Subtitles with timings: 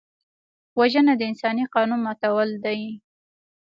[0.79, 2.81] وژنه د انساني قانون ماتول دي